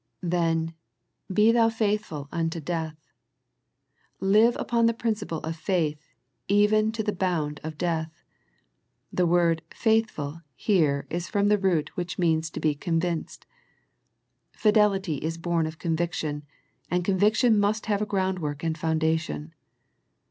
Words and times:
Then" 0.23 0.73
Be 1.31 1.51
thou 1.51 1.69
faithful 1.69 2.27
unto 2.31 2.59
death," 2.59 3.11
live 4.19 4.57
upon 4.59 4.87
the 4.87 4.95
principle 4.95 5.37
of 5.41 5.55
faith 5.55 6.15
even 6.47 6.91
to 6.93 7.03
the 7.03 7.13
bound 7.13 7.59
of 7.63 7.77
death. 7.77 8.11
The 9.13 9.27
word 9.27 9.61
*' 9.71 9.73
faithful" 9.85 10.41
here 10.55 11.05
is 11.11 11.27
from 11.29 11.49
the 11.49 11.59
root 11.59 11.95
which 11.95 12.17
means 12.17 12.49
to 12.49 12.59
be 12.59 12.73
convinced. 12.73 13.45
Fidel 14.53 14.93
ity 14.93 15.17
is 15.17 15.37
born 15.37 15.67
of 15.67 15.77
conviction, 15.77 16.45
and 16.89 17.05
conviction 17.05 17.59
must 17.59 17.85
have 17.85 18.01
a 18.01 18.07
groundwork 18.07 18.63
and 18.63 18.75
foundation. 18.75 19.53